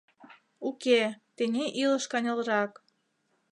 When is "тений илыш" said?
1.35-2.05